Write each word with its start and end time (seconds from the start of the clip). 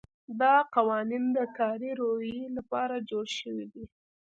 دا 0.41 0.55
قوانین 0.75 1.25
د 1.37 1.39
کاري 1.57 1.91
رویې 1.99 2.41
لپاره 2.57 2.95
جوړ 3.09 3.25
شوي 3.39 3.65
دي. 3.73 3.83